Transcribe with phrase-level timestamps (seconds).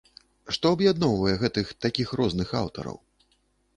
[0.55, 2.97] Што аб'ядноўвае гэтых такіх розных аўтараў?